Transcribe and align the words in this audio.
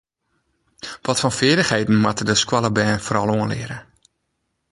Watfoar 1.05 1.33
feardichheden 1.39 2.01
moat 2.03 2.19
de 2.29 2.35
skoalle 2.43 2.71
bern 2.77 3.03
foaral 3.05 3.33
oanleare? 3.37 3.77